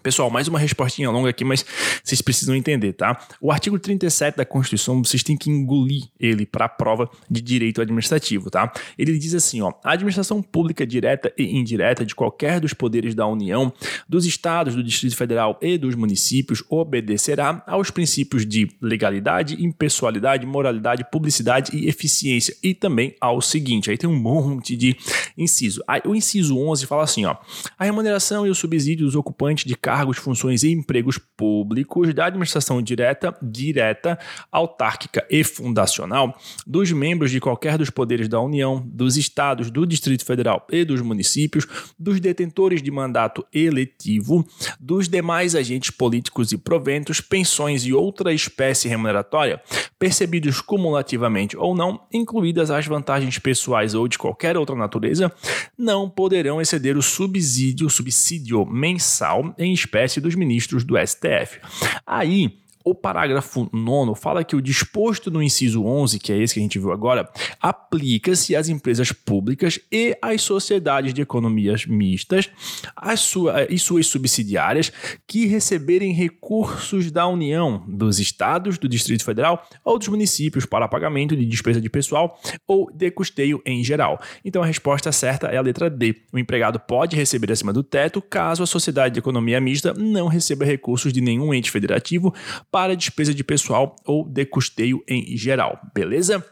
Pessoal, 0.01 0.29
mais 0.29 0.47
uma 0.47 0.59
respostinha 0.59 1.09
longa 1.09 1.29
aqui, 1.29 1.43
mas 1.43 1.65
vocês 2.03 2.21
precisam 2.21 2.55
entender, 2.55 2.93
tá? 2.93 3.19
O 3.41 3.51
artigo 3.51 3.77
37 3.79 4.37
da 4.37 4.45
Constituição, 4.45 5.03
vocês 5.03 5.23
têm 5.23 5.37
que 5.37 5.49
engolir 5.49 6.03
ele 6.19 6.45
para 6.45 6.65
a 6.65 6.69
prova 6.69 7.09
de 7.29 7.41
direito 7.41 7.81
administrativo, 7.81 8.49
tá? 8.49 8.71
Ele 8.97 9.17
diz 9.17 9.33
assim, 9.33 9.61
ó: 9.61 9.73
a 9.83 9.93
administração 9.93 10.41
pública 10.41 10.85
direta 10.85 11.33
e 11.37 11.57
indireta 11.57 12.05
de 12.05 12.15
qualquer 12.15 12.59
dos 12.59 12.73
poderes 12.73 13.15
da 13.15 13.25
União, 13.27 13.73
dos 14.07 14.25
estados, 14.25 14.75
do 14.75 14.83
Distrito 14.83 15.15
Federal 15.15 15.57
e 15.61 15.77
dos 15.77 15.95
municípios 15.95 16.63
obedecerá 16.69 17.63
aos 17.67 17.91
princípios 17.91 18.45
de 18.45 18.69
legalidade, 18.81 19.63
impessoalidade, 19.63 20.45
moralidade, 20.45 21.05
publicidade 21.11 21.75
e 21.75 21.87
eficiência 21.87 22.55
e 22.61 22.73
também 22.73 23.15
ao 23.19 23.41
seguinte, 23.41 23.89
aí 23.89 23.97
tem 23.97 24.09
um 24.09 24.19
monte 24.19 24.75
de 24.75 24.95
inciso. 25.37 25.83
Aí, 25.87 26.01
o 26.05 26.15
inciso 26.15 26.57
11 26.57 26.85
fala 26.85 27.03
assim, 27.03 27.25
ó: 27.25 27.35
a 27.77 27.83
remuneração 27.85 28.45
e 28.45 28.49
o 28.49 28.55
subsídio 28.55 29.05
dos 29.05 29.15
ocupantes 29.15 29.65
de 29.65 29.75
cargos, 29.87 30.17
funções 30.17 30.63
e 30.63 30.71
empregos 30.73 31.17
públicos 31.17 32.13
da 32.13 32.25
administração 32.25 32.81
direta, 32.81 33.33
direta, 33.41 34.19
autárquica 34.51 35.25
e 35.29 35.45
fundacional 35.45 36.37
dos 36.65 36.91
membros 36.91 37.31
de 37.31 37.39
qualquer 37.39 37.77
dos 37.77 37.89
poderes 37.89 38.27
da 38.27 38.41
União, 38.41 38.85
dos 38.85 39.15
estados, 39.15 39.71
do 39.71 39.87
Distrito 39.87 40.25
Federal 40.25 40.67
e 40.69 40.83
dos 40.83 40.99
municípios, 40.99 41.65
dos 41.97 42.19
detentores 42.19 42.81
de 42.81 42.91
mandato 42.91 43.47
eletivo, 43.53 44.45
dos 44.77 45.07
demais 45.07 45.55
agentes 45.55 45.89
políticos 45.89 46.51
e 46.51 46.57
proventos, 46.57 47.21
pensões 47.21 47.85
e 47.85 47.93
outra 47.93 48.33
espécie 48.33 48.89
remuneratória, 48.89 49.61
percebidos 49.97 50.59
cumulativamente 50.59 51.55
ou 51.55 51.73
não, 51.73 52.01
incluídas 52.11 52.71
as 52.71 52.85
vantagens 52.85 53.39
pessoais 53.39 53.93
ou 53.93 54.05
de 54.05 54.17
qualquer 54.17 54.57
outra 54.57 54.75
natureza, 54.75 55.31
não 55.77 56.09
poderão 56.09 56.59
exceder 56.59 56.97
o 56.97 57.01
subsídio, 57.01 57.89
subsídio 57.89 58.65
mensal 58.65 59.55
em 59.57 59.76
espécie 59.77 60.19
dos 60.19 60.35
ministros 60.35 60.83
do 60.83 60.95
STF. 60.97 61.59
Aí, 62.05 62.59
o 62.89 62.95
parágrafo 62.95 63.69
9 63.71 64.19
fala 64.19 64.43
que 64.43 64.55
o 64.55 64.61
disposto 64.61 65.29
no 65.29 65.43
inciso 65.43 65.83
11, 65.83 66.19
que 66.19 66.31
é 66.31 66.37
esse 66.37 66.53
que 66.53 66.59
a 66.59 66.63
gente 66.63 66.79
viu 66.79 66.91
agora, 66.91 67.29
aplica-se 67.59 68.55
às 68.55 68.69
empresas 68.69 69.11
públicas 69.11 69.79
e 69.91 70.17
às 70.21 70.41
sociedades 70.41 71.13
de 71.13 71.21
economias 71.21 71.85
mistas 71.85 72.49
as 72.95 73.19
sua, 73.19 73.67
e 73.69 73.77
suas 73.77 74.07
subsidiárias 74.07 74.91
que 75.27 75.45
receberem 75.45 76.13
recursos 76.13 77.11
da 77.11 77.27
União, 77.27 77.83
dos 77.87 78.19
estados, 78.19 78.77
do 78.77 78.87
Distrito 78.87 79.25
Federal 79.25 79.67
ou 79.83 79.99
dos 79.99 80.07
municípios 80.07 80.65
para 80.65 80.87
pagamento 80.87 81.35
de 81.35 81.45
despesa 81.45 81.81
de 81.81 81.89
pessoal 81.89 82.39
ou 82.65 82.89
de 82.91 83.11
custeio 83.11 83.61
em 83.65 83.83
geral. 83.83 84.19
Então 84.45 84.63
a 84.63 84.65
resposta 84.65 85.11
certa 85.11 85.47
é 85.47 85.57
a 85.57 85.61
letra 85.61 85.89
D. 85.89 86.15
O 86.31 86.39
empregado 86.39 86.79
pode 86.79 87.15
receber 87.15 87.51
acima 87.51 87.73
do 87.73 87.83
teto 87.83 88.21
caso 88.21 88.63
a 88.63 88.67
sociedade 88.67 89.15
de 89.15 89.19
economia 89.19 89.59
mista 89.59 89.93
não 89.93 90.27
receba 90.27 90.63
recursos 90.63 91.11
de 91.11 91.19
nenhum 91.19 91.53
ente 91.53 91.69
federativo 91.69 92.33
para 92.77 92.95
despesa 92.95 93.33
de 93.33 93.43
pessoal 93.43 93.95
ou 94.05 94.23
de 94.23 94.45
custeio 94.45 95.03
em 95.07 95.35
geral, 95.35 95.81
beleza? 95.95 96.45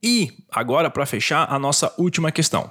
E 0.00 0.30
agora, 0.48 0.88
para 0.88 1.04
fechar, 1.04 1.52
a 1.52 1.58
nossa 1.58 1.92
última 1.98 2.30
questão. 2.30 2.70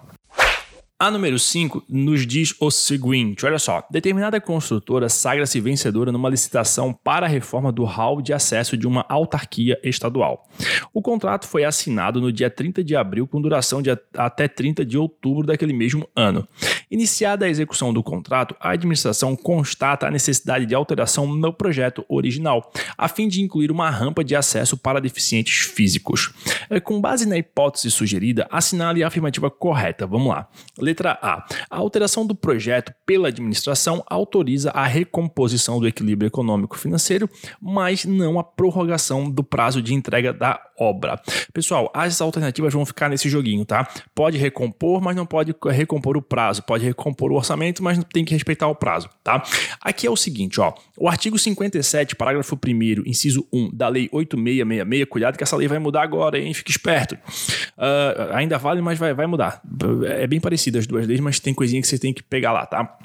A 1.03 1.12
número 1.12 1.38
5 1.38 1.83
nos 1.89 2.25
diz 2.25 2.55
o 2.62 2.72
seguinte: 2.72 3.45
olha 3.45 3.60
só, 3.60 3.86
determinada 3.91 4.39
construtora 4.39 5.10
sagra-se 5.10 5.60
vencedora 5.60 6.13
numa 6.13 6.29
licitação 6.29 6.93
para 6.93 7.25
a 7.25 7.29
reforma 7.29 7.74
do 7.74 7.83
hall 7.83 8.22
de 8.22 8.31
acesso 8.31 8.77
de 8.77 8.88
uma 8.88 9.05
autarquia 9.10 9.77
estadual. 9.83 10.48
O 10.93 11.01
contrato 11.01 11.45
foi 11.45 11.65
assinado 11.65 12.22
no 12.22 12.31
dia 12.31 12.50
30 12.50 12.81
de 12.86 12.95
abril, 12.95 13.27
com 13.27 13.41
duração 13.41 13.81
de 13.81 13.89
até 14.15 14.48
30 14.48 14.86
de 14.86 14.98
outubro 14.98 15.45
daquele 15.45 15.74
mesmo 15.74 16.07
ano. 16.15 16.48
Iniciada 16.89 17.48
a 17.48 17.50
execução 17.50 17.91
do 17.93 18.01
contrato, 18.01 18.55
a 18.57 18.69
administração 18.69 19.36
constata 19.36 20.07
a 20.07 20.12
necessidade 20.12 20.65
de 20.65 20.74
alteração 20.74 21.27
no 21.27 21.51
projeto 21.51 22.05
original, 22.07 22.72
a 22.98 23.10
fim 23.10 23.27
de 23.27 23.41
incluir 23.41 23.72
uma 23.72 23.89
rampa 23.89 24.24
de 24.24 24.38
acesso 24.38 24.77
para 24.77 25.01
deficientes 25.01 25.65
físicos. 25.65 26.31
É, 26.69 26.79
com 26.79 27.01
base 27.01 27.27
na 27.27 27.38
hipótese 27.38 27.91
sugerida, 27.91 28.48
assinale 28.50 29.03
a 29.03 29.07
afirmativa 29.07 29.51
correta. 29.51 30.07
Vamos 30.07 30.29
lá. 30.29 30.48
Letra 30.94 31.18
A. 31.24 31.44
A 31.72 31.78
alteração 31.78 32.26
do 32.26 32.36
projeto 32.36 32.94
pela 33.04 33.30
administração 33.30 34.04
autoriza 34.06 34.70
a 34.70 34.86
recomposição 34.86 35.80
do 35.80 35.88
equilíbrio 35.88 36.28
econômico-financeiro, 36.28 37.28
mas 37.60 38.06
não 38.06 38.40
a 38.40 38.44
prorrogação 38.44 39.30
do 39.30 39.44
prazo 39.44 39.82
de 39.82 39.94
entrega 39.94 40.32
da 40.32 40.62
obra. 40.80 41.20
Pessoal, 41.52 41.92
as 41.96 42.22
alternativas 42.22 42.74
vão 42.74 42.86
ficar 42.86 43.10
nesse 43.10 43.28
joguinho, 43.28 43.66
tá? 43.66 43.88
Pode 44.14 44.38
recompor, 44.38 45.02
mas 45.02 45.16
não 45.16 45.26
pode 45.26 45.56
recompor 45.66 46.16
o 46.16 46.22
prazo. 46.22 46.62
Pode 46.62 46.86
recompor 46.86 47.32
o 47.32 47.36
orçamento, 47.36 47.84
mas 47.84 48.00
tem 48.14 48.24
que 48.24 48.34
respeitar 48.34 48.68
o 48.68 48.76
prazo, 48.76 49.10
tá? 49.24 49.44
Aqui 49.82 50.06
é 50.06 50.12
o 50.12 50.16
seguinte, 50.16 50.62
ó. 50.62 50.74
O 50.98 51.08
artigo 51.08 51.40
57, 51.40 52.16
parágrafo 52.16 52.56
1 52.56 53.08
inciso 53.08 53.48
1 53.52 53.72
da 53.74 53.88
lei 53.88 54.10
8666, 54.12 55.10
cuidado 55.10 55.38
que 55.38 55.44
essa 55.44 55.56
lei 55.56 55.68
vai 55.68 55.80
mudar 55.80 56.04
agora, 56.04 56.38
hein? 56.38 56.54
Fique 56.54 56.70
esperto. 56.70 57.16
Uh, 57.16 58.34
ainda 58.34 58.60
vale, 58.60 58.82
mas 58.82 59.00
vai, 59.00 59.14
vai 59.14 59.26
mudar. 59.26 59.62
É 60.06 60.28
bem 60.28 60.40
parecido 60.40 60.83
as 60.84 60.88
duas 60.88 61.08
leis, 61.08 61.20
mas 61.20 61.40
tem 61.40 61.54
coisinha 61.54 61.82
que 61.82 61.88
você 61.88 61.98
tem 61.98 62.13
que 62.13 62.22
pegar 62.22 62.52
lá, 62.52 62.66
tá? 62.66 62.98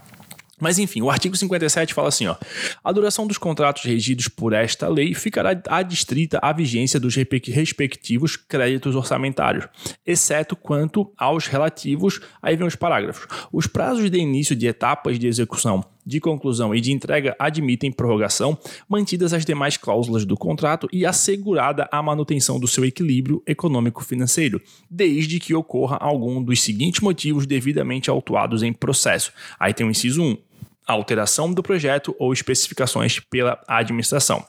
Mas 0.61 0.79
enfim, 0.79 1.01
o 1.03 1.11
artigo 1.11 1.37
57 1.37 1.95
fala 1.95 2.09
assim: 2.09 2.27
ó, 2.27 2.37
a 2.83 2.93
duração 2.93 3.27
dos 3.27 3.39
contratos 3.39 3.85
regidos 3.85 4.29
por 4.29 4.53
esta 4.53 4.89
lei 4.89 5.15
ficará 5.15 5.51
adstrita 5.69 6.39
à 6.43 6.53
vigência 6.53 6.99
dos 6.99 7.15
respectivos 7.15 8.37
créditos 8.37 8.95
orçamentários, 8.95 9.69
exceto 10.05 10.57
quanto 10.57 11.13
aos 11.17 11.47
relativos. 11.47 12.21
Aí 12.43 12.57
vem 12.57 12.67
os 12.67 12.77
parágrafos. 12.77 13.27
Os 13.53 13.67
prazos 13.67 14.11
de 14.11 14.19
início 14.19 14.57
de 14.57 14.67
etapas 14.67 15.19
de 15.19 15.27
execução 15.27 15.85
de 16.09 16.21
conclusão 16.21 16.75
e 16.75 16.81
de 16.81 16.91
entrega 16.91 17.37
admitem 17.39 17.93
prorrogação, 17.93 18.57
mantidas 18.89 19.35
as 19.35 19.45
demais 19.45 19.77
cláusulas 19.77 20.25
do 20.25 20.39
contrato 20.39 20.89
e 20.91 21.05
assegurada 21.05 21.87
a 21.93 22.03
manutenção 22.03 22.59
do 22.59 22.67
seu 22.67 22.83
equilíbrio 22.83 23.43
econômico-financeiro, 23.47 24.61
desde 24.91 25.39
que 25.39 25.55
ocorra 25.55 25.99
algum 25.99 26.43
dos 26.43 26.63
seguintes 26.63 27.03
motivos 27.03 27.47
devidamente 27.47 28.09
autuados 28.09 28.63
em 28.63 28.73
processo. 28.73 29.33
Aí 29.61 29.75
tem 29.75 29.87
o 29.87 29.91
inciso 29.91 30.23
1, 30.23 30.39
alteração 30.87 31.53
do 31.53 31.63
projeto 31.63 32.17
ou 32.19 32.33
especificações 32.33 33.21
pela 33.21 33.63
administração. 33.69 34.43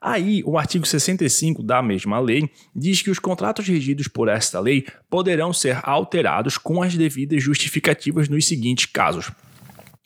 Aí, 0.00 0.42
o 0.46 0.56
artigo 0.56 0.86
65 0.86 1.62
da 1.62 1.82
mesma 1.82 2.18
lei 2.18 2.48
diz 2.74 3.02
que 3.02 3.10
os 3.10 3.18
contratos 3.18 3.68
regidos 3.68 4.08
por 4.08 4.28
esta 4.28 4.58
lei 4.58 4.86
poderão 5.10 5.52
ser 5.52 5.78
alterados 5.82 6.56
com 6.56 6.82
as 6.82 6.96
devidas 6.96 7.42
justificativas 7.42 8.30
nos 8.30 8.46
seguintes 8.46 8.86
casos. 8.86 9.30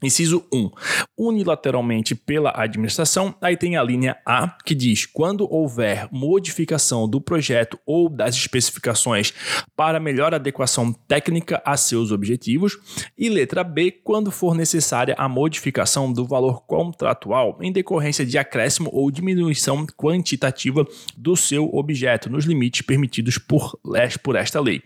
Inciso 0.02 0.45
1. 0.52 0.71
Unilateralmente 1.16 2.14
pela 2.14 2.52
administração, 2.54 3.35
aí 3.40 3.57
tem 3.57 3.76
a 3.76 3.83
linha 3.83 4.16
A, 4.25 4.57
que 4.64 4.75
diz: 4.75 5.07
quando 5.07 5.50
houver 5.52 6.09
modificação 6.11 7.09
do 7.09 7.21
projeto 7.21 7.78
ou 7.87 8.09
das 8.09 8.35
especificações 8.35 9.33
para 9.76 10.00
melhor 10.00 10.35
adequação 10.35 10.92
técnica 10.92 11.62
a 11.64 11.76
seus 11.76 12.12
objetivos. 12.12 12.78
E 13.16 13.28
letra 13.28 13.64
B, 13.64 13.90
quando 13.90 14.30
for 14.30 14.54
necessária 14.54 15.14
a 15.19 15.28
modificação 15.28 16.12
do 16.12 16.26
valor 16.26 16.62
contratual 16.66 17.59
em 17.61 17.73
decorrência 17.73 18.25
de 18.25 18.38
acréscimo 18.38 18.90
ou 18.92 19.11
diminuição 19.11 19.87
quantitativa 19.97 20.87
do 21.16 21.37
seu 21.37 21.69
objeto, 21.73 22.30
nos 22.30 22.45
limites 22.45 22.83
permitidos 22.83 23.38
por, 23.38 23.78
por 24.23 24.37
esta 24.37 24.61
lei. 24.61 24.83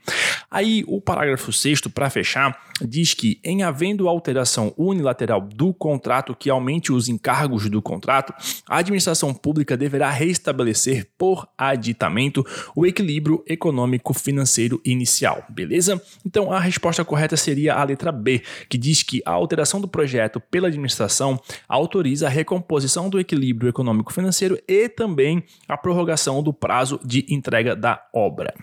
Aí, 0.50 0.84
o 0.86 1.00
parágrafo 1.00 1.52
6, 1.52 1.82
para 1.92 2.10
fechar, 2.10 2.58
diz 2.80 3.14
que, 3.14 3.40
em 3.44 3.62
havendo 3.62 4.08
alteração 4.08 4.72
unilateral, 4.76 5.40
do 5.40 5.72
contrato 5.72 6.34
que 6.34 6.50
aumente 6.50 6.92
os 6.92 7.08
encargos 7.08 7.68
do 7.68 7.80
contrato, 7.80 8.34
a 8.68 8.78
administração 8.78 9.32
pública 9.32 9.76
deverá 9.76 10.10
restabelecer 10.10 11.08
por 11.16 11.46
aditamento 11.56 12.44
o 12.74 12.86
equilíbrio 12.86 13.42
econômico-financeiro 13.46 14.80
inicial, 14.84 15.44
beleza? 15.48 16.00
Então 16.24 16.52
a 16.52 16.58
resposta 16.58 17.04
correta 17.04 17.36
seria 17.36 17.74
a 17.74 17.84
letra 17.84 18.10
B, 18.10 18.42
que 18.68 18.78
diz 18.78 19.02
que 19.02 19.22
a 19.24 19.30
alteração 19.30 19.80
do 19.80 19.88
projeto 19.88 20.40
pela 20.40 20.68
administração 20.68 21.38
autoriza 21.68 22.26
a 22.26 22.30
recomposição 22.30 23.08
do 23.08 23.20
equilíbrio 23.20 23.68
econômico-financeiro 23.68 24.58
e 24.66 24.88
também 24.88 25.42
a 25.68 25.76
prorrogação 25.76 26.42
do 26.42 26.52
prazo 26.52 27.00
de 27.04 27.24
entrega 27.28 27.76
da 27.76 28.02
obra. 28.12 28.54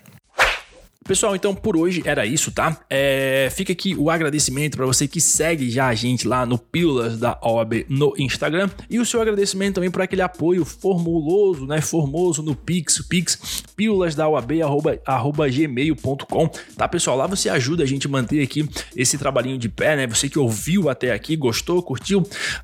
Pessoal, 1.12 1.36
então 1.36 1.54
por 1.54 1.76
hoje 1.76 2.02
era 2.06 2.26
isso, 2.26 2.54
tá? 2.54 2.86
É, 2.90 3.50
fica 3.52 3.74
aqui 3.74 3.94
o 3.98 4.10
agradecimento 4.10 4.78
para 4.78 4.86
você 4.86 5.10
que 5.10 5.20
segue 5.20 5.70
já 5.70 5.88
a 5.88 5.94
gente 5.94 6.26
lá 6.26 6.46
no 6.46 6.58
Pílulas 6.58 7.20
da 7.20 7.38
OAB 7.44 7.86
no 7.90 8.14
Instagram 8.18 8.70
e 8.90 8.98
o 8.98 9.06
seu 9.06 9.22
agradecimento 9.22 9.76
também 9.76 9.92
por 9.92 10.02
aquele 10.02 10.22
apoio 10.22 10.64
formuloso, 10.64 11.66
né? 11.66 11.82
Formoso 11.82 12.42
no 12.42 12.56
Pix, 12.56 13.06
Pix, 13.10 13.62
pílulas 13.76 14.16
da 14.16 14.30
OAB, 14.30 14.62
arroba, 14.62 15.02
arroba 15.06 15.50
gmail.com, 15.50 16.48
tá 16.78 16.88
pessoal? 16.88 17.18
Lá 17.18 17.28
você 17.28 17.50
ajuda 17.50 17.84
a 17.84 17.86
gente 17.86 18.08
a 18.08 18.10
manter 18.10 18.42
aqui 18.42 18.66
esse 18.96 19.18
trabalhinho 19.18 19.58
de 19.58 19.68
pé, 19.68 19.98
né? 19.98 20.08
Você 20.08 20.30
que 20.30 20.40
ouviu 20.40 20.88
até 20.88 21.12
aqui, 21.12 21.36
gostou, 21.36 21.84
curtiu, 21.84 22.24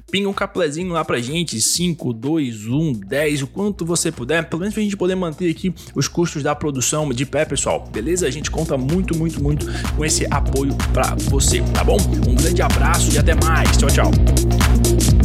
pinga 0.09 0.29
um 0.29 0.33
caplezinho 0.33 0.93
lá 0.93 1.03
pra 1.03 1.19
gente, 1.19 1.59
5, 1.59 2.13
2, 2.13 2.65
1, 2.65 2.93
10, 2.93 3.41
o 3.41 3.47
quanto 3.47 3.85
você 3.85 4.09
puder, 4.09 4.47
pelo 4.47 4.61
menos 4.61 4.73
pra 4.73 4.83
gente 4.83 4.95
poder 4.95 5.15
manter 5.15 5.51
aqui 5.51 5.73
os 5.93 6.07
custos 6.07 6.41
da 6.41 6.55
produção 6.55 7.09
de 7.09 7.25
pé, 7.25 7.43
pessoal, 7.43 7.85
beleza? 7.91 8.25
A 8.25 8.36
gente 8.37 8.51
conta 8.51 8.77
muito, 8.77 9.17
muito, 9.17 9.41
muito 9.41 9.67
com 9.95 10.05
esse 10.05 10.25
apoio 10.31 10.73
para 10.93 11.15
você, 11.29 11.61
tá 11.73 11.83
bom? 11.83 11.97
Um 12.27 12.35
grande 12.35 12.61
abraço 12.61 13.13
e 13.13 13.17
até 13.17 13.35
mais. 13.35 13.77
Tchau, 13.77 13.89
tchau. 13.89 15.16